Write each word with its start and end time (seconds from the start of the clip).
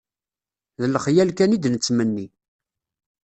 D 0.81 0.83
lexyal 0.93 1.29
kan 1.37 1.55
i 1.55 1.57
d-nettmenni 1.63 2.25